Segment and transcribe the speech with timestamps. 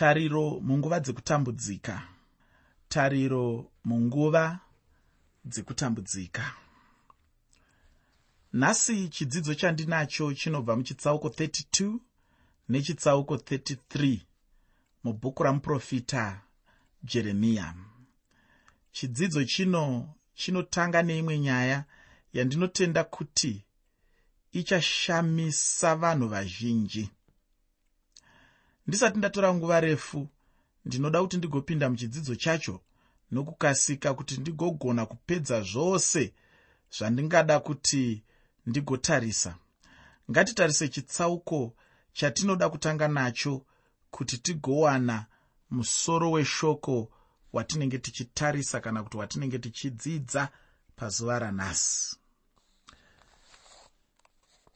[0.00, 2.02] tariro munguva dzekutambudzika.
[2.88, 4.58] Tariro munguva
[5.44, 6.44] dzekutambudzika.
[8.52, 11.98] Nhasi chidzidzo chandinacho chinobva muchitsauko 32
[12.68, 14.20] nechitsauko 33
[15.04, 16.40] mubhuku ramuprofita
[17.04, 17.74] jeremiya.
[18.92, 21.84] Chidzidzo chino chinotanga neimwe nyaya
[22.32, 23.64] yandinotenda kuti
[24.52, 27.10] ichashamisa vanhu vazhinji
[28.90, 30.28] ndisati ndatora nguva refu
[30.84, 32.80] ndinoda kuti ndigopinda muchidzidzo chacho
[33.30, 36.34] nokukasika kuti ndigogona kupedza zvose
[36.96, 38.22] zvandingada kuti
[38.66, 39.54] ndigotarisa.
[40.30, 41.74] Ngatitarise chitsauko
[42.12, 43.64] chatinoda kutanga nacho
[44.10, 45.26] kuti tigowana
[45.70, 47.10] musoro weshoko
[47.52, 50.48] watinenge tichitarisa kana kuti watinenge tichidzidza
[50.96, 52.16] pazuva ranhasi.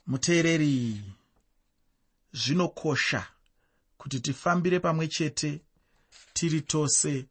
[0.06, 1.02] Muteereri
[2.32, 3.33] zvinokosha
[4.04, 5.60] kuti tifambire pamwe chete
[6.32, 7.26] tiri tose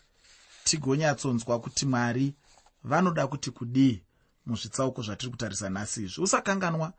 [0.64, 2.34] tigonyatsonzwa kuti mwari
[2.84, 4.02] vanoda kuti kudii
[4.46, 6.22] muzvitsauko zvatiri kutarisa nhasi izvi.
[6.22, 6.94] Usakanganwa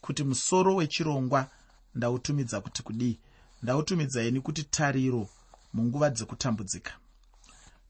[0.00, 1.50] kuti musoro wechirongwa
[1.94, 3.20] ndautumidza kuti kudii.
[3.62, 5.28] Ndautumidzaini kuti tariro
[5.72, 6.92] munguva dzekutambudzika.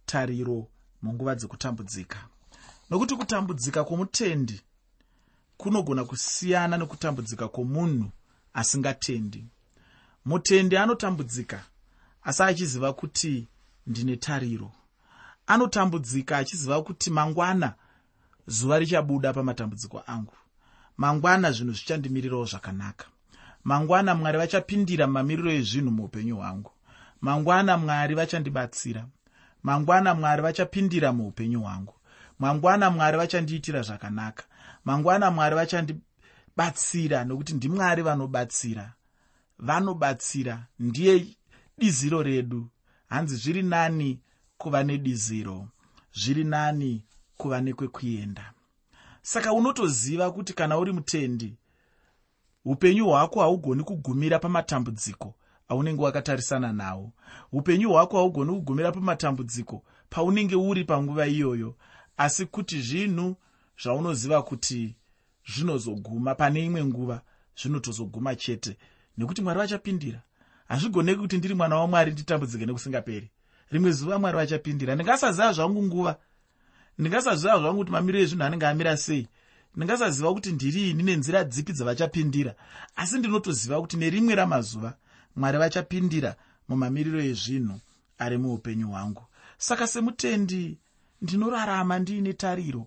[0.06, 0.66] Tariro
[1.03, 2.19] munguva dzekutambudzika.
[2.91, 4.61] Nokuti kutambudzika kwomutendi
[5.56, 8.11] kunogona kusiyana nekutambudzika kwomunhu
[8.55, 9.44] asingatendi
[10.24, 11.64] mutendi anotambudzika
[12.22, 13.48] asi achiziva kuti
[13.86, 14.72] ndine tariro.
[15.47, 17.75] Anotambudzika achiziva kuti mangwana
[18.47, 20.34] zuva richabuda pamatambudziko angu.
[20.97, 23.06] Mangwana zvinhu zvichandimirirawo zvakanaka.
[23.64, 26.70] Mangwana mwari vachapindira mamiriro ezvinhu muupenyu hwangu.
[27.20, 29.06] Mangwana mwari vachandibatsira.
[29.62, 31.94] Mangwana mwari vachapindira muupenyu hwangu.
[32.38, 34.44] Mangwana mwari vachandiitira zvakanaka.
[34.84, 38.92] Mangwana mwari vachandibatsira nokuti ndimwari vanobatsira
[39.59, 40.67] vanobatsira.
[40.78, 41.27] Ndiye
[41.78, 42.69] diziro redu.
[43.09, 44.20] Hanzi zviri nani
[44.59, 45.69] kuva nediziro
[46.12, 47.05] zviri nani
[47.37, 48.53] kuva nekwekuenda
[49.23, 51.56] saka unotoziva kuti kana uri mutendi
[52.65, 55.34] upenyu hwako haugoni kugumira pamatambudziko
[55.69, 57.12] aunenge wakatarisana nawo
[57.53, 61.77] upenyu hwako haugoni kugumira pamatambudziko paunenge uri panguva iyoyo
[62.16, 63.37] asi kuti zvinhu
[63.82, 64.97] zvaunoziva kuti
[65.55, 67.22] zvinozoguma pane imwe nguva
[67.61, 68.77] zvinotozoguma chete
[69.19, 70.23] nekuti mwari vachapindira.
[70.69, 73.31] Hazvigoneki kuti ndiri mwana wamwari nditambudzike nekusingaperi.
[73.71, 74.95] Rimwe zuva mwari vachapindira.
[74.95, 76.17] Ndingasaziva zvangu nguva.
[76.99, 79.29] Ndingasaziva zvangu kuti mamiriro ezvinhu anenge amira sei.
[79.77, 82.55] Ndingasaziva kuti ndirini nenzira dzipi dzavachapindira.
[82.97, 84.95] Asi ndinotoziva kuti nerimwe ramazuva
[85.37, 86.37] mwari vachapindira
[86.69, 87.81] mumamiriro ezvinhu
[88.19, 89.25] ari muupenyu hwangu.
[89.59, 90.79] Saka semutendi
[91.23, 92.87] ndinorarama ndiine tariro.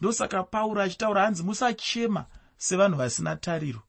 [0.00, 2.24] Ndosaka pauro achitaura hanzi musachema
[2.56, 3.82] sevanhu vasina tariro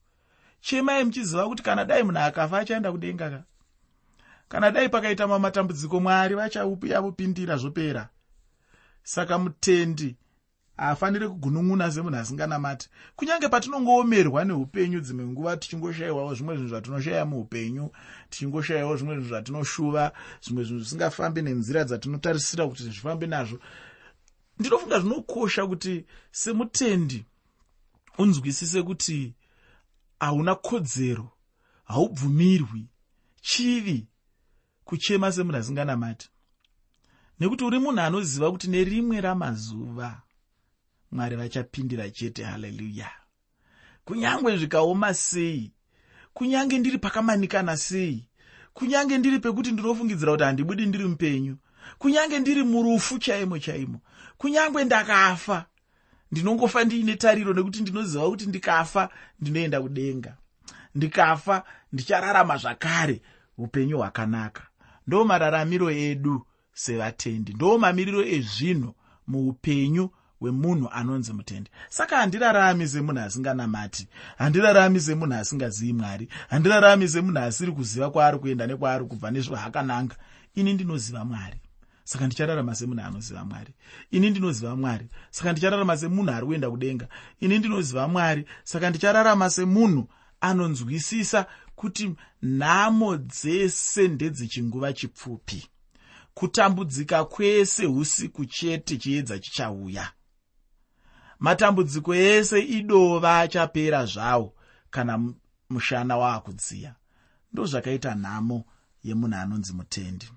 [0.64, 3.44] chemai muchiziva kuti kana dai munhu akafa achaenda kudenga ka?
[4.48, 8.08] Kana dai pakaita mamatambudziko mwari vachayavopindira zvopera.
[9.02, 10.16] Saka mutendi
[10.76, 12.88] haafaniri kugunun'una semunhu asinganamati.
[13.16, 17.90] Kunyange patinongoomerwa neupenyu dzimwe nguva tichingoshayiwawo zvimwe zvinhu zvatinoshayiwa muupenyu
[18.30, 23.58] tichingoshayiwawo zvimwe zvinhu zvatinoshuva zvimwe zvinhu zvisingafambi nenzira dzatinotarisira kuti zvifambe nazvo.
[24.58, 27.24] Ndinofunga zvinokosha kuti semutendi
[28.18, 29.34] unzwisise kuti
[30.24, 31.32] hauna kodzero
[31.84, 32.86] haubvumirwi.
[33.40, 34.06] Chivi
[34.84, 36.28] kuchema semunhu asinganamati.
[37.40, 40.22] Nekuti uri munhu anoziva kuti nerimwe ramazuva
[41.12, 43.10] mwari vachapindira chete haleluya.
[44.04, 45.72] Kunyange zvikaoma sei
[46.34, 48.28] kunyange ndiri pakamanikana sei
[48.74, 51.56] kunyange ndiri pekuti ndinofungidzira kuti handibudi ndiri mupenyu
[51.98, 54.00] kunyange ndiri murufu chaimo chaimo
[54.38, 55.66] kunyange ndakafa
[56.34, 59.08] ndinongofa ndiine tariro nekuti ndinoziva kuti ndikafa
[59.40, 60.36] ndinoenda kudenga.
[60.94, 63.22] Ndikafa ndichararama zvakare
[63.58, 64.62] upenyu hwakanaka.
[65.06, 68.94] Ndo mararamiro edu sevatendi ndo mamiriro ezvinhu
[69.26, 71.70] muupenyu hwemunhu anonzi mutendi.
[71.88, 74.08] Saka handirarami semunhu asinganamati
[74.38, 80.16] handirarami semunhu asingazivi mwari handirarami semunhu asiri kuziva kwaari kuenda nekwaari kubva nezvahakananga.
[80.54, 81.60] Ini ndinoziva mwari
[82.04, 83.74] saka ndichararama semunhu anoziva mwari.
[84.10, 85.08] Ini ndinoziva mwari.
[85.30, 87.08] Saka ndichararama semunhu ari kuenda kudenga.
[87.40, 88.46] Ini ndinoziva mwari.
[88.64, 90.08] Saka ndichararama semunhu
[90.40, 95.68] anonzwisisa kuti nhamo dzese ndedzechinguva chipfupi.
[96.34, 100.12] Kutambudzika kwese usiku chete chiedza chichauya.
[101.38, 104.54] Matambudziko ese idova achapera zvawo
[104.90, 105.32] kana
[105.70, 106.94] mushana waakudziya.
[107.52, 108.64] Ndozvakaita nhamo
[109.04, 110.28] yemunhu anonzi mutendi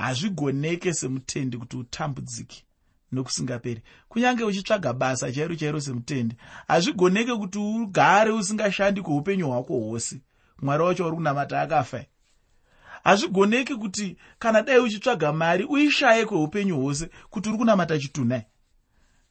[0.00, 2.64] hazvigoneke semutendi kuti utambudzike
[3.12, 3.82] nokusingaperi.
[4.08, 6.36] Kunyange uchitsvaga basa chairo chairo semutendi
[6.68, 10.20] hazvigoneke kuti ugare usingashandi kweupenyu hwako hwose.
[10.62, 12.04] Mwari wacho uri kunamata akafa
[13.04, 18.42] hazvigoneki kuti kana dai uchitsvaga mari uishaye kweupenyu hwose kuti uri kunamata chitunai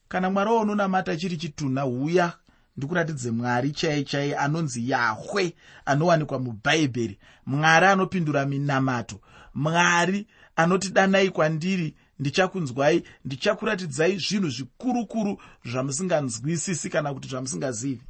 [0.08, 2.32] kana mwari waunonamata chiri chitunha huya
[2.76, 9.20] ndikuratidze mwari chai chai anonzi yahwe anowanikwa mubhaibheri mwari anopindura minamato.
[9.54, 10.26] Mwari
[10.56, 18.02] anoti danai kwandiri ndichakunzwai ndichakuratidzai zvinhu zvikuru kuru zvamusinganzwisisi kana kuti zvamusingazivi.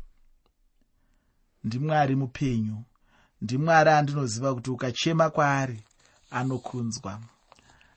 [1.64, 2.84] Ndimwari mupenyu
[3.42, 5.82] ndimwari andinoziva kuti ukachema kwaari
[6.30, 7.20] anokunzwa.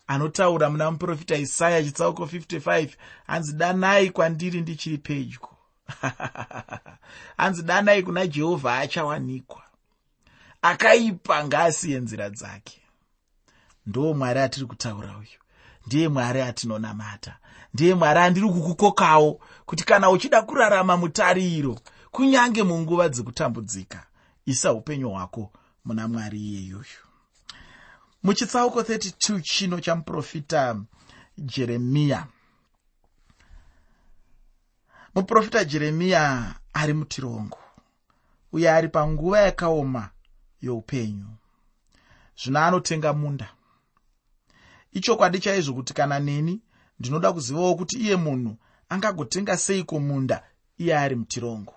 [0.08, 2.90] Anotaura muna muprofita isaya chitsauko 55
[3.28, 5.50] hanzi danai kwandiri ndichiri pedyo.
[7.38, 9.64] Hanzi danai kuna jehovha achawanikwa.
[10.62, 12.83] Akaipa ngaasiye nzira dzake
[13.86, 15.40] ndo mwari atiri kutaura uyu.
[15.88, 17.38] Ndiye mwari atinonamata.
[17.74, 21.80] Ndiye mwari andiri kukukokawo kuti kana uchida kurarama mutariro
[22.12, 24.06] kunyange munguva dzekutambudzika
[24.46, 25.52] isa upenyu hwako
[25.86, 27.04] muna mwari iyeyuyu
[28.24, 30.76] muchitsauko 32 chino chamuprofita
[31.38, 32.28] jeremiya
[35.16, 37.58] muprofita jeremiya ari mutirongo
[38.52, 40.10] uye ari panguva yakaoma
[40.62, 41.28] youpenyu.
[42.38, 43.50] Zvino anotenga munda
[44.94, 46.62] ichokwadi chaizvo kuti kana neni
[47.00, 48.58] ndinoda kuzivawo kuti iye munhu
[48.90, 50.44] angagotenga seiko munda
[50.78, 51.74] iye ari mutirongo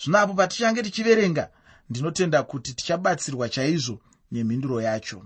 [0.00, 1.50] zvino apo patichange tichiverenga
[1.90, 4.00] ndinotenda kuti tichabatsirwa chaizvo
[4.32, 5.22] nemhinduro yacho.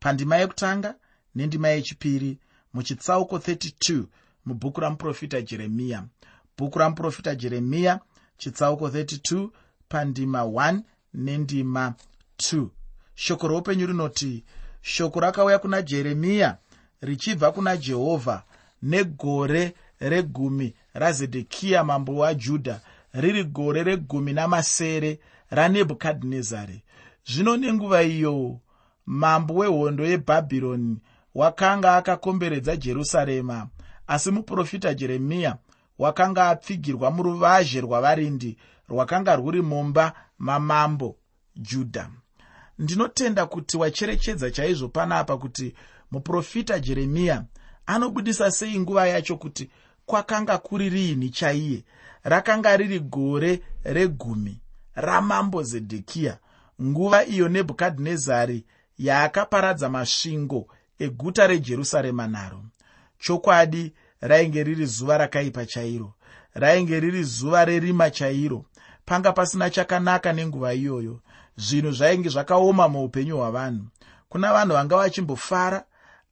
[0.00, 0.94] Pandima yekutanga
[1.34, 2.38] nendima yechipiri
[2.74, 4.04] muchitsauko 32
[4.46, 6.04] mubhuku ramuprofita jeremiya.
[6.58, 8.00] Bhuku ramuprofita jeremiya
[8.38, 9.48] chitsauko 32
[9.88, 10.80] pandima 1
[11.14, 11.94] nendima
[12.38, 12.66] 2
[13.14, 14.44] shoko roupenyu rinoti
[14.82, 16.56] shoko rakauya kuna jeremiya
[17.00, 18.42] richibva kuna jehovha
[18.82, 22.80] negore regumi razedhekiya mambo wajudha
[23.12, 25.18] riri gore regumi namasere
[25.50, 26.82] ranebhukadhinezari.
[27.26, 28.58] Zvino nenguva iyo
[29.06, 30.98] mambo wehondo yebhabhironi
[31.34, 33.68] wakanga akakomberedza jerusarema
[34.06, 35.56] asi muprofita jeremiya
[35.98, 38.56] wakanga apfigirwa muruvazhe rwavarindi
[38.88, 41.16] rwakanga rwuri mumba mamambo
[41.56, 42.10] judha
[42.78, 45.74] ndinotenda kuti wacherechedza chaizvo panapa kuti
[46.10, 47.44] muprofita jeremiya
[47.86, 49.70] anobudisa sei nguva yacho kuti
[50.06, 51.84] kwakanga kuri riini chaiye?
[52.24, 54.60] Rakanga riri gore regumi
[54.94, 56.38] ramambo zedhekiya
[56.82, 58.64] nguva iyo nebhukadhinezari
[58.98, 60.66] yaakaparadza masvingo
[60.98, 62.64] eguta rejerusarema naro.
[63.18, 66.14] Chokwadi rainge riri zuva rakaipa chairo.
[66.54, 68.64] Rainge riri zuva rerima chairo.
[69.04, 71.20] Panga pasina chakanaka nenguva iyoyo
[71.58, 73.84] zvinhu zvainge zvakaoma muupenyu hwavanhu.
[74.28, 75.84] Kuna vanhu vanga vachimbofara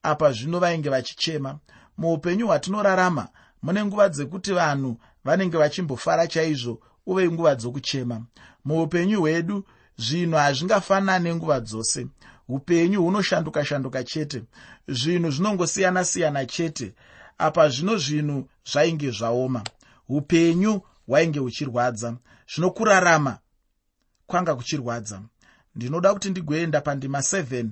[0.02, 1.58] apa zvino vainge vachichema.
[1.99, 3.28] Muupenyu hwatinorarama
[3.62, 8.23] mune nguva dzekuti vanhu vanenge vachimbofara chaizvo uve nguva dzokuchema.
[8.64, 9.64] Muupenyu hwedu
[9.99, 12.06] zvinhu hazvingafanani nguva dzose.
[12.49, 14.43] Upenyu hunoshanduka shanduka chete.
[14.88, 16.94] Zvinhu zvinongosiyana-siyana chete
[17.38, 19.62] apa zvino zvinhu zvainge zvaoma.
[20.08, 22.17] Upenyu hwainge huchirwadza.
[22.55, 23.38] Zvino kurarama
[24.26, 25.23] kwanga kuchirwadza.
[25.75, 27.67] Ndinoda kuti ndigoenda pandima 7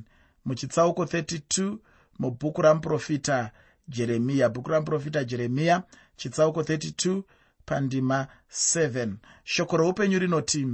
[0.44, 1.76] muchitsauko 32
[2.18, 3.50] mubhuku ramuprofita
[3.88, 5.82] jeremiya bhuku ramuprofita jeremiya
[6.16, 7.22] chitsauko 32
[7.66, 9.12] pandima 7
[9.44, 10.66] shoko reupenyu rinoti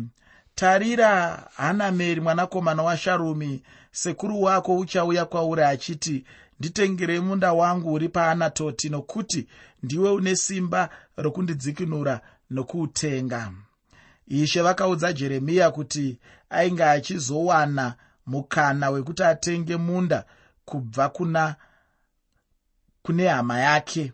[0.54, 3.62] tarira hanameri mwanakomana washarumi
[3.92, 6.24] sekuru wako uchauya kwauri achiti
[6.60, 9.49] nditengerei munda wangu uri paanatoti nokuti
[9.82, 12.20] ndiwe une simba rokundidzikinura
[12.50, 13.52] nokuutenga
[14.30, 16.18] ishe vakaudza jeremiya kuti
[16.50, 17.94] ainge achizowana
[18.26, 20.25] mukana wekuti atenge munda
[20.64, 21.56] kubva kuna
[23.02, 24.12] kune hama yake.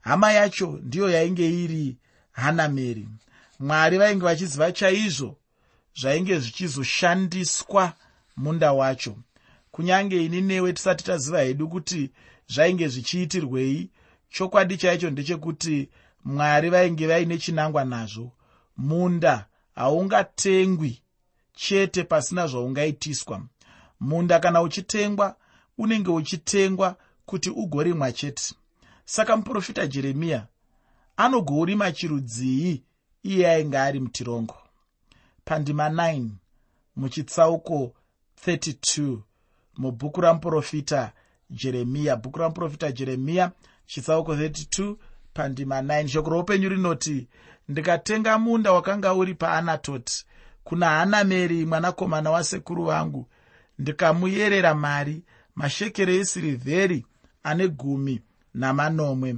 [0.00, 1.96] Hama yacho ndiyo yainge iri
[2.32, 3.08] hanameri.
[3.60, 5.36] Mwari vainge vachiziva chaizvo
[6.00, 7.92] zvainge zvichizoshandiswa
[8.36, 9.16] munda wacho.
[9.70, 12.10] Kunyange ini newe tisati taziva hedu kuti
[12.48, 13.90] zvainge zvichiitirwei
[14.30, 15.88] chokwadi chaicho ndechekuti
[16.24, 18.32] mwari vainge vaine chinangwa nazvo.
[18.76, 21.02] Munda haungatengwi
[21.54, 23.42] chete pasina zvaungaitiswa.
[24.00, 25.36] Munda kana uchitengwa
[25.78, 28.54] unenge uchitengwa kuti ugorimwa chete.
[29.04, 30.46] Saka muprofita jeremiya
[31.16, 32.82] anogourima chirudzii
[33.22, 34.56] iye ainge ari mutirongo?
[35.44, 36.28] Pandima 9
[36.96, 37.94] muchitsauko
[38.46, 39.18] 32
[39.76, 41.12] mubhuku ramuprofita
[41.50, 42.16] jeremiya.
[42.16, 43.52] Bhuku ramuprofita jeremiya
[43.86, 44.96] chitsauko 32
[45.34, 47.28] pandima 9 shoko roupenyu rinoti
[47.68, 50.26] ndikatenga munda wakanga uri paanatoti
[50.64, 53.26] kuna hanameri mwanakomana wasekuru vangu
[53.78, 55.22] ndikamuyerera mari
[55.54, 57.06] mashekere esirivheri
[57.42, 58.20] ane gumi
[58.54, 59.36] namanomwe.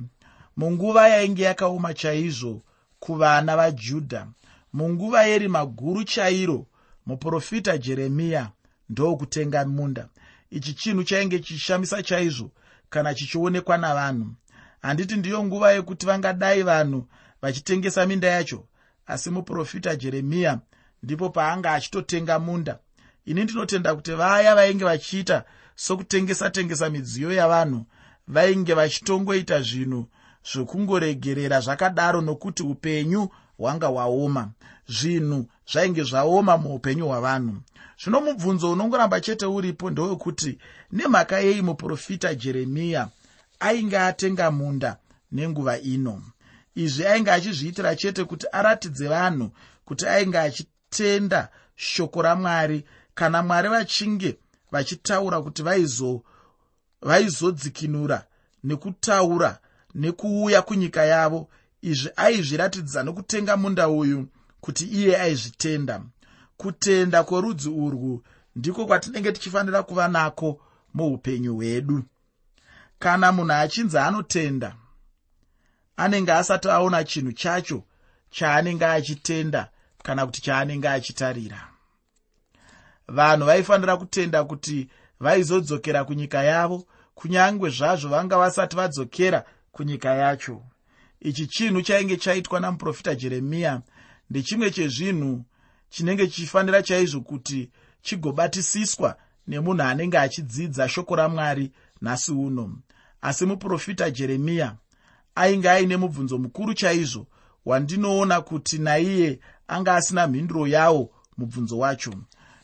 [0.57, 2.63] Munguva yainge yakaoma chaizvo
[3.01, 4.27] kuvana vajudha.
[4.73, 6.67] Munguva yerima guru chairo
[7.07, 8.51] muprofita jeremiya
[8.91, 10.09] ndokutenga munda.
[10.51, 12.51] Ichi chinhu chainge chishamisa chaizvo
[12.91, 14.35] kana chichionekwa navanhu
[14.85, 17.07] handiti ndiyo nguva yekuti vangadai vanhu
[17.43, 18.65] vachitengesa minda yacho.
[19.07, 20.59] Asi muprofita jeremiya
[21.03, 22.79] ndipo paanga achitotenga munda.
[23.25, 27.87] Ini ndinotenda kuti vaya vainge vachiita sokutengesa tengesa midziyo yavanhu
[28.29, 30.07] vainge vachitongoita zvinhu
[30.53, 34.51] zvokungoregerera zvakadaro nokuti upenyu hwanga hwaoma.
[34.89, 37.57] Zvinhu zvainge zvaoma muupenyu hwavanhu.
[38.05, 40.59] Zvino mubvunzo unongoramba chete uripo ndewekuti
[40.93, 43.09] nemhaka yei muprofita jeremiya
[43.65, 44.97] ainge atenga munda
[45.33, 46.23] nenguva ino.
[46.75, 49.51] Izvi ainge achizviitira chete kuti aratidze vanhu
[49.85, 52.85] kuti ainge achitenda shoko ramwari.
[53.15, 54.39] Kana mwari vachinge
[54.73, 55.63] vachitaura kuti
[57.03, 58.29] vaizodzikinura vaizo
[58.65, 59.59] nekutaura
[59.95, 61.49] nekuuya kunyika yavo
[61.83, 64.29] izvi aizviratidza nokutenga munda uyu
[64.61, 66.03] kuti iye aizvitenda.
[66.57, 68.23] Kutenda kworudzi urwu
[68.57, 70.61] ndiko kwatinenge tichifanira kuva nako
[70.95, 72.05] muupenyu hwedu
[73.05, 74.77] kana munhu achinzi anotenda
[75.97, 77.85] anenge asati aona chinhu chacho
[78.31, 79.71] chaanenge achitenda
[80.03, 81.69] kana kuti chaanenge achitarira.
[83.09, 84.89] Vanhu vaifanira kutenda kuti
[85.21, 90.63] vaizodzokera kunyika yavo kunyange zvazvo vanga vasati vadzokera kunyika yacho.
[91.21, 93.83] Ichi chinhu chainge chaitwa namuprofita jeremiya
[94.31, 95.45] ndechimwe chezvinhu
[95.91, 97.71] chinenge chichifanira chaizvo kuti
[98.03, 102.79] chigobatisiswa nemunhu anenge achidzidza shoko ramwari nhasi uno
[103.25, 104.77] asi muprofita jeremiya
[105.35, 107.27] ainge aine mubvunzo mukuru chaizvo
[107.65, 112.15] wandinoona kuti naiye anga asina mhinduro yawo mubvunzo wacho.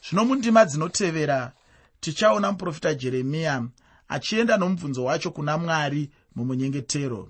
[0.08, 1.52] Zvino mundima dzinotevera
[2.00, 3.68] tichaona muprofita jeremiya
[4.08, 7.28] achienda nomubvunzo wacho kuna mwari mumunyengetero.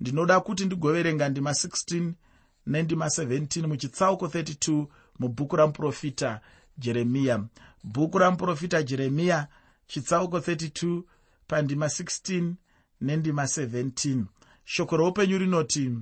[0.00, 2.12] Ndinoda kuti ndigoverenga ndima 16
[2.66, 4.86] nendima 17 muchitsauko 32
[5.18, 6.40] mubhuku ramuprofita
[6.78, 7.44] jeremiya
[7.84, 9.48] bhuku ramuprofita jeremiya
[9.86, 11.02] chitsauko 32
[11.46, 12.52] pandima 16
[13.00, 14.24] nendima 17
[14.64, 15.98] shoko roupenyu rinoti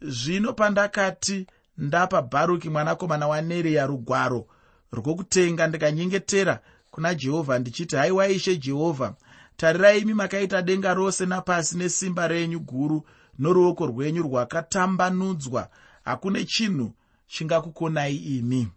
[0.00, 1.46] zvino pandakati
[1.78, 4.46] ndapa bharuki mwanakomana wanereya rugwaro
[4.92, 6.60] rwokutenga ndikanyengetera
[6.90, 9.14] kuna jehovha ndichiti haiwa ishe jehovha
[9.56, 13.06] tarirai imi makaita denga rose napasi nesimba renyu guru
[13.38, 15.68] noruoko rwenyu rwakatambanudzwa.
[16.04, 16.94] Hakune chinhu
[17.26, 18.68] chingakukonai imi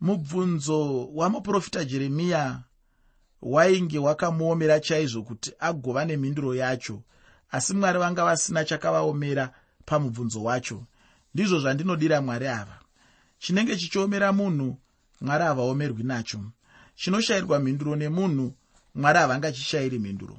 [0.00, 2.62] mubvunzo wamuprofita jeremiya
[3.42, 7.02] wainge wakamuomera chaizvo kuti agova nemhinduro yacho
[7.50, 9.52] asi mwari vanga vasina chakavaomera
[9.84, 10.84] pamubvunzo wacho.
[11.34, 12.78] Ndizvo zvandinodira mwari ava.
[13.38, 14.78] Chinenge chichiomera munhu
[15.20, 16.40] mwari havaomerwi nacho.
[16.94, 18.54] Chinoshayirwa mhinduro nemunhu
[18.94, 20.38] mwari havangachishayiri mhinduro.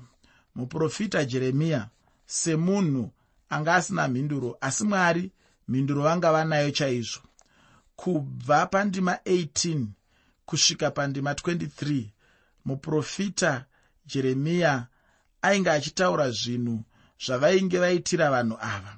[0.56, 1.90] Muprofita jeremiya
[2.26, 3.12] semunhu
[3.50, 5.32] anga asina mhinduro asi mwari
[5.68, 7.22] mhinduro vanga vanayo chaizvo.
[7.96, 9.86] Kubva pandima 18
[10.46, 12.06] kusvika pandima 23
[12.68, 13.66] muprofita
[14.06, 14.88] jeremiya
[15.42, 16.84] ainge achitaura zvinhu
[17.26, 18.94] zvavainge vaitira vanhu ava.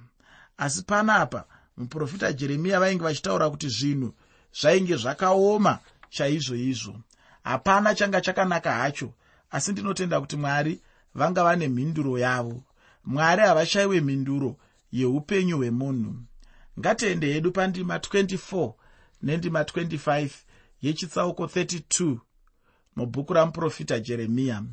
[0.57, 1.45] Asi panapa
[1.77, 4.13] muprofita jeremiya vainge vachitaura kuti zvinhu
[4.59, 6.95] zvainge zvakaoma chaizvo izvo.
[7.43, 9.13] Hapana changa chakanaka hacho
[9.51, 10.81] asi ndinotenda kuti mwari
[11.15, 12.63] vanga vane mhinduro yavo.
[13.05, 14.55] Mwari havashayiwe mhinduro
[14.91, 16.15] yeupenyu hwemunhu.
[16.79, 18.73] Ngatiende hedu pandima 24
[19.21, 20.29] nendima 25
[20.81, 22.17] yechitsauko 32
[22.99, 24.63] mubhuku ramuprofita jeremiya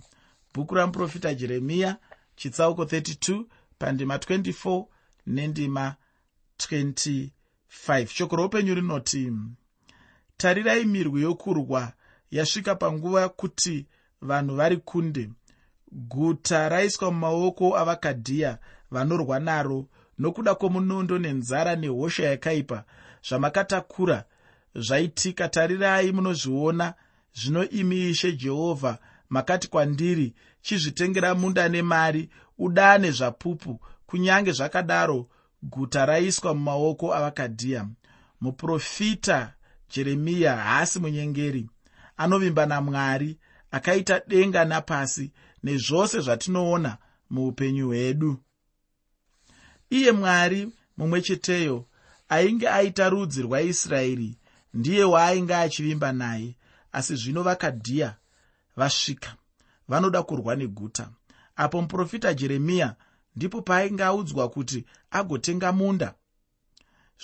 [0.55, 1.97] bhuku ramuprofita jeremiya
[2.37, 3.45] chitsauko 32
[3.79, 4.85] pandima 24
[5.27, 5.95] nendima
[6.59, 9.33] 25 shoko roupenyu rinoti
[10.37, 11.93] tarirai mirwi yokurwa
[12.31, 13.87] yasvika panguva kuti
[14.21, 15.31] vanhu vari kunde.
[15.93, 18.59] Guta raiswa mumaoko avakadhiya
[18.91, 19.87] vanorwa naro
[20.19, 22.85] nokuda kwomunondo nenzara nehosha yakaipa
[23.29, 24.25] zvamakatakura.
[24.75, 26.95] Zvaitika tarirai munozviona
[27.39, 32.29] zvino imi ishe jehovha makati kwandiri chizvitengera munda nemari
[32.59, 35.29] udane zvapupu kunyange zvakadaro
[35.63, 37.89] guta raiswa mumaoko avakadhiya.
[38.41, 39.55] Muprofita
[39.91, 41.71] jeremiya haasi munyengeri
[42.17, 43.39] anovimba namwari
[43.71, 46.99] akaita denga napasi nezvose zvatinoona
[47.31, 48.39] muupenyu hwedu.
[49.91, 51.87] Iye mwari mumwe cheteyo
[52.29, 54.39] ainge aita rudzi rwaisraeri
[54.75, 56.57] ndiye waainge achivimba naye
[56.93, 58.17] asi zvino vakadhiya
[58.77, 59.37] vasvika
[59.89, 61.09] vanoda kurwa neguta.
[61.57, 62.97] Apo muprofita jeremiya
[63.37, 66.15] ndipo paainge audzwa kuti agotenga munda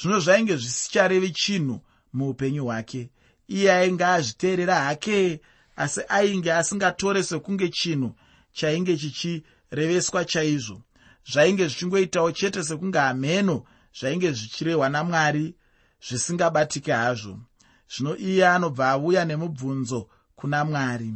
[0.01, 1.81] zvino zvainge zvisicharevi chinhu
[2.13, 3.11] muupenyu hwake.
[3.49, 5.41] Iye ainge azviteerera hake
[5.77, 8.15] asi ainge asingatore sekunge chinhu
[8.53, 10.83] chainge chichireveswa chaizvo.
[11.33, 13.65] Zvainge zvichingoitawo chete sekunge hamheno
[14.01, 15.55] zvainge zvichirehwa namwari
[16.07, 17.41] zvisingabatike hazvo
[17.97, 21.15] zvino iye anobva auya nemubvunzo kuna mwari.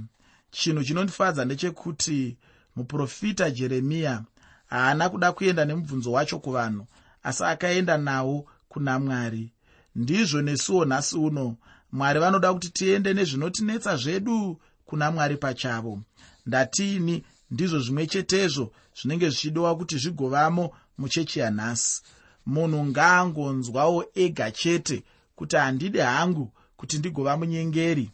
[0.51, 2.37] Chinhu chinondifadza ndechekuti
[2.77, 4.25] muprofita jeremiya
[4.67, 6.87] haana kuda kuenda nemubvunzo wacho kuvanhu
[7.23, 9.53] asi akaenda nawo kuna mwari.
[9.95, 11.57] Ndizvo nesuwo nhasi uno
[11.93, 16.01] mwari vanoda kuti tiende nezvinotinetsa zvedu kuna mwari pachavo.
[16.47, 22.03] Ndatiini ndizvo zvimwe chetezvo zvinenge zvichidiwa kuti zvigovamo muchechi yanhasi.
[22.47, 25.05] Munhu ngaangonzwawo ega chete
[25.37, 28.11] kuti handidi hangu kuti ndigova munyengeri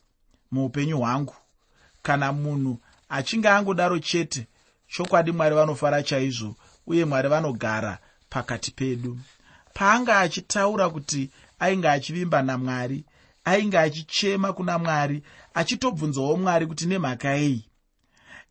[0.51, 1.35] muupenyu hwangu.
[2.03, 2.79] Kana munhu
[3.09, 4.47] achinge angodaro chete
[4.89, 6.55] chokwadi mwari vanofara chaizvo
[6.87, 7.99] uye mwari vanogara
[8.31, 9.19] pakati pedu.
[9.75, 13.05] Paanga achitaura kuti ainge achivimba namwari
[13.45, 15.23] ainge achichema kuna mwari
[15.55, 17.65] achitobvunzawo mwari kuti nemhaka yei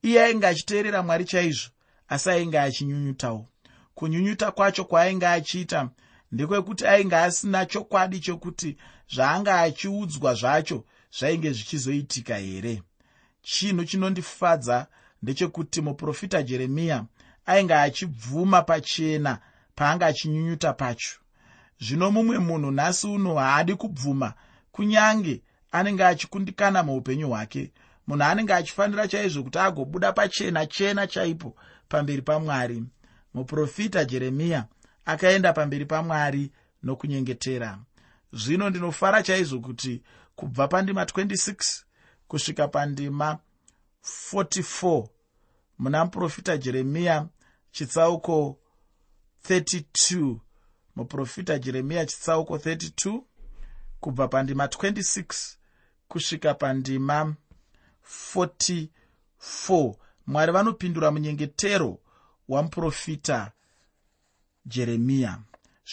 [0.02, 1.70] iye ainge achiteerera mwari chaizvo
[2.10, 3.46] asi ainge achinyunyutawo.
[3.96, 5.90] Kunyunyuta kwacho kwaainge achiita
[6.32, 8.78] ndekwekuti ainge asina chokwadi chokuti
[9.14, 10.86] zvaanga achiudzwa zvacho
[11.18, 12.84] zvainge zvichizoitika here?
[13.42, 14.88] Chinhu chinondifadza
[15.22, 17.06] ndechekuti muprofita jeremiya
[17.46, 19.40] ainge achibvuma pachena
[19.76, 21.20] paanga achinyunyuta pacho.
[21.80, 24.34] Zvino mumwe munhu nhasi uno haadi kubvuma
[24.72, 27.72] kunyange anenge achikundikana muupenyu hwake.
[28.08, 31.56] Munhu anenge achifanira chaizvo kuti agobuda pachena chena chaipo
[31.90, 32.84] pamberi pamwari.
[33.34, 34.66] Muprofita jeremiya
[35.06, 36.52] akaenda pamberi pamwari
[36.84, 37.80] nokunyengetera.
[38.34, 40.04] Zvino ndinofara chaizvo kuti
[40.36, 41.84] kubva pandima 26
[42.28, 43.40] kusvika pandima
[44.34, 45.08] 44
[45.80, 47.28] muna muprofita jeremiya
[47.72, 48.60] chitsauko
[49.50, 50.36] 32
[50.96, 53.22] muprofita jeremiya chitsauko 32
[54.00, 55.56] kubva pandima 26
[56.08, 57.36] kusvika pandima
[58.36, 59.96] 44
[60.28, 62.00] mwari vanopindura munyengetero
[62.48, 63.52] wamuprofita
[64.66, 65.40] jeremiya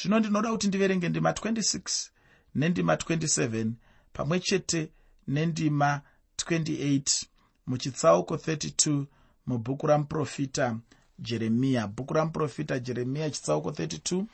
[0.02, 2.08] zvino ndinoda kuti ndiverenge ndima 26
[2.54, 3.70] nendima 27
[4.12, 4.90] pamwe chete
[5.28, 6.00] nendima
[6.46, 7.25] 28
[7.66, 9.04] muchitsauko 32
[9.46, 10.78] mubhuku ramuprofita
[11.18, 14.25] jeremiya bhuku ramuprofita jeremiya chitsauko 32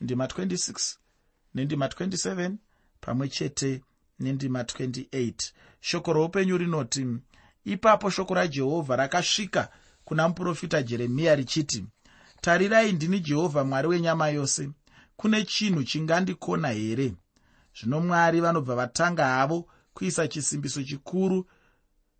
[0.00, 0.96] ndima 26
[1.54, 2.52] nendima 27
[3.00, 3.82] pamwe chete
[4.18, 5.34] nendima 28
[5.80, 7.06] shoko roupenyu rinoti
[7.64, 9.68] ipapo shoko rajehovha rakasvika
[10.04, 11.84] kuna muprofita jeremiya richiti
[12.40, 14.70] tarirai ndini jehovha mwari wenyama yose.
[15.16, 17.14] Kune chinhu chingandikona here?
[17.80, 21.46] Zvino mwari vanobva vatanga havo kuisa chisimbiso chikuru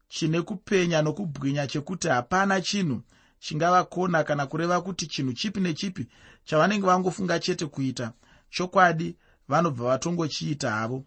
[0.09, 3.03] chine kupenya nokubwinya chekuti hapana chinhu
[3.39, 6.07] chingavakona kana kureva kuti chinhu chipi nechipi
[6.45, 8.13] chavanenge vangofunga chete kuita.
[8.51, 9.17] Chokwadi
[9.49, 11.05] vanobva vatongochiita havo.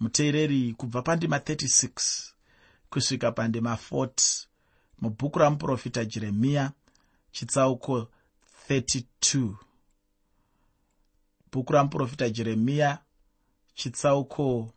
[0.00, 2.32] Muteereri kubva pandima 36
[2.90, 4.46] kusvika pandima 40
[5.00, 6.72] mubhuku ramuprofita jeremiya
[7.32, 8.08] chitsauko
[8.68, 9.54] 32
[11.52, 12.98] bhuku ramuprofita jeremiya
[13.74, 14.72] chitsauko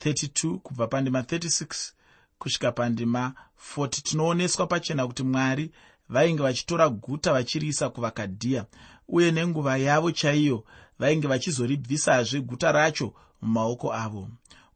[0.00, 1.92] 32 kubva pandima 36
[2.38, 3.34] kusvika pandima
[3.76, 5.70] 40 tinooneswa pachena kuti mwari
[6.08, 8.66] vainge vachitora guta vachiriisa kuvakadhiya
[9.08, 10.64] uye nenguva yavo chaiyo
[10.98, 14.28] vainge vachizoribvisazve guta racho mumaoko avo.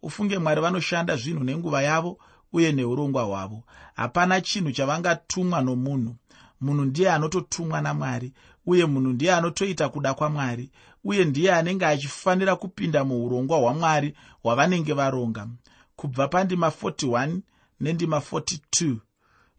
[0.03, 2.18] Ufunge mwari vanoshanda zvinhu nenguva yavo
[2.53, 3.62] uye neurongwa hwavo.
[3.94, 6.16] Hapana chinhu chavangatumwa nomunhu
[6.61, 8.33] munhu ndiye anototumwa namwari
[8.66, 10.71] uye munhu ndiye anotoita kuda kwamwari
[11.05, 15.49] uye ndiye anenge achifanira kupinda muurongwa hwamwari hwavanenge varonga.
[15.97, 17.38] Kubva pandima 41
[17.81, 18.97] nendima 42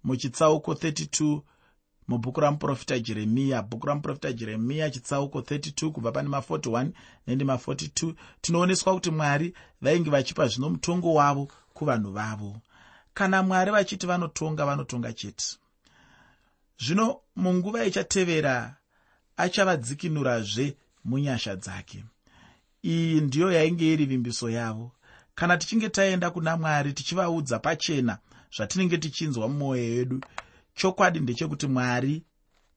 [0.03, 1.41] muchitsauko 32
[2.07, 3.61] mubhuku ramuprofita jeremiya.
[3.61, 6.89] Bhuku ramuprofita jeremiya chitsauko 32 kubva pandima 41
[7.27, 12.57] nendima 42 tinooneswa kuti mwari vainge vachipa zvino mutongo wavo kuvanhu vavo.
[13.13, 15.57] Kana mwari vachiti vanotonga vanotonga chete
[16.79, 18.75] zvino munguva ichatevera
[19.37, 22.03] achavadzikinurazve munyasha dzake.
[22.83, 24.91] Iyi ndiyo yainge iri vimbiso yavo.
[25.35, 28.17] Kana tichinge taenda kuna mwari tichivaudza pachena
[28.55, 30.21] zvatinenge tichinzwa mumwoyo yedu
[30.75, 32.23] chokwadi ndechekuti mwari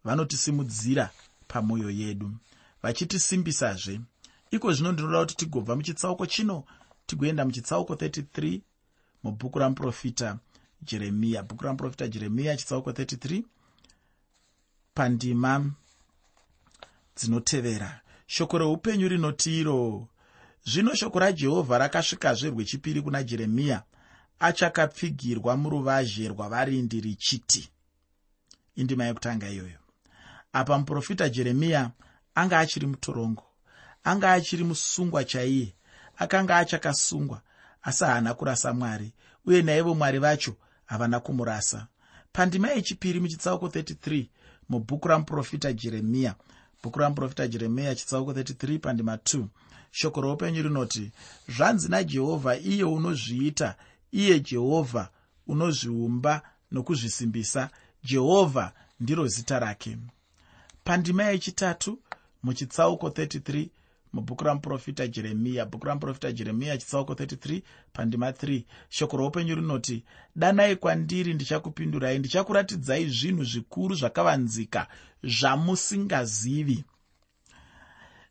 [0.04, 1.10] vanotisimudzira
[1.48, 2.30] pamwoyo yedu
[2.82, 4.00] vachitisimbisazve.
[4.50, 6.64] Iko zvino ndinoda kuti tigobva muchitsauko chino
[7.06, 8.60] tigoenda muchitsauko 33
[9.22, 10.38] mubhuku ramuprofita
[10.82, 11.42] jeremiya.
[11.42, 13.42] Bhuku ramuprofita jeremiya chitsauko 33
[14.94, 15.70] pandima
[17.16, 18.00] dzinotevera.
[18.26, 20.08] Shoko reupenyu rinoti iro
[20.64, 23.82] zvino shoko rajehovha rakasvikazve rwechipiri kuna jeremiya
[24.40, 27.68] achakapfigirwa muruvazhe rwavarindi richiti.
[28.76, 29.78] Indima yekutanga iyoyo.
[30.52, 31.90] Apa muprofita jeremiya
[32.34, 33.44] anga achiri mutorongo
[34.04, 35.74] anga achiri musungwa chaiye
[36.16, 37.40] akanga achakasungwa
[37.82, 39.12] asi haana kurasa mwari
[39.46, 41.86] uye naivo mwari vacho havana kumurasa.
[42.32, 44.26] Pandima yechipiri muchitsauko 33
[44.68, 46.34] mubhuku ramuprofita jeremiya
[46.82, 49.44] bhuku ramuprofita jeremiya chitsauko 33 pandima 2
[49.90, 51.10] shoko roupenyu rinoti
[51.48, 53.74] zvanzi najehovha iye unozviita
[54.12, 55.08] iye jehovha
[55.46, 57.70] unozviumba nokuzvisimbisa.
[58.04, 59.98] Jehovha ndiro zita rake.
[60.84, 61.98] Pandima yechitatu
[62.42, 63.68] muchitsauko 33
[64.12, 70.04] mubhuku ramuprofita jeremiya bhuku ramuprofita jeremiya chitsauko 33 pandima 3 shoko roupenyu rinoti
[70.36, 72.18] danai kwandiri ndichakupindurai.
[72.18, 74.86] Ndichakuratidzai zvinhu zvikuru zvakavanzika
[75.24, 76.84] zvamusingazivi.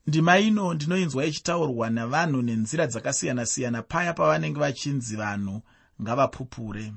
[0.07, 5.61] Ndima ino ndinoinzwa ichitaurwa navanhu nenzira dzakasiyana-siyana paya pavanenge vachinzi vanhu
[6.01, 6.93] ngavapupure.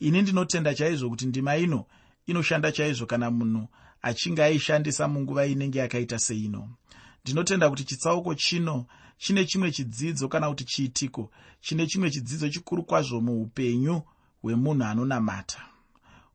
[0.00, 1.86] Ini ndinotenda chaizvo kuti ndima ino
[2.26, 3.68] inoshanda chaizvo kana munhu
[4.02, 6.68] achinge aishandisa munguva inenge yakaita seino
[7.24, 8.86] ndinotenda kuti chitsauko chino
[9.18, 11.30] chine chimwe chidzidzo kana kuti chiitiko?
[11.60, 14.02] Chine chimwe chidzidzo chikuru kwazvo muupenyu
[14.42, 15.60] hwemunhu anonamata.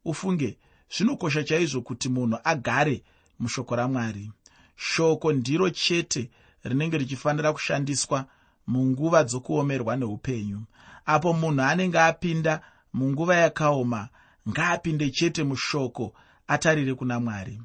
[0.06, 0.58] Ufunge
[0.97, 3.04] zvinokosha chaizvo kuti munhu agare
[3.39, 4.32] mushoko ramwari.
[4.75, 6.30] Shoko ndiro chete
[6.63, 8.25] rinenge richifanira kushandiswa
[8.67, 10.63] munguva dzokuomerwa neupenyu.
[11.06, 12.62] Apo munhu anenge apinda
[12.93, 14.10] munguva yakaoma
[14.49, 16.13] ngaapinde chete mushoko
[16.47, 17.62] atarire kuna mwari.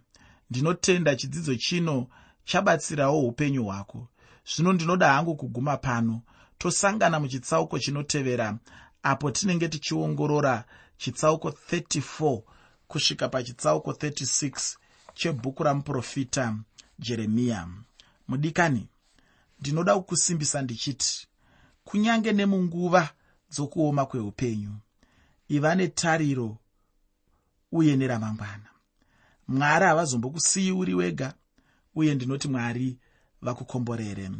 [0.51, 2.07] Ndinotenda chidzidzo chino
[2.45, 4.09] chabatsirawo upenyu hwako.
[4.47, 6.23] Zvino ndinoda hangu kuguma pano.
[6.59, 8.59] Tosangana muchitsauko chinotevera
[9.03, 10.65] apo tinenge tichiongorora
[10.97, 12.43] chitsauko 34
[12.89, 14.77] kusvika pachitsauko 36
[15.15, 16.57] chebhuku ramuprofita
[16.99, 17.69] jeremiya.
[18.29, 18.89] Mudikani
[19.61, 21.29] ndinoda kukusimbisa ndichiti
[21.85, 23.11] kunyange nemunguva
[23.51, 24.75] dzokuoma kweupenyu
[25.49, 26.59] iva netariro
[27.73, 28.69] uye neramangwana.
[29.49, 31.35] Mwari havazombokusiyi uri wega
[31.95, 32.97] uye ndinoti mwari
[33.43, 34.31] vakukomborere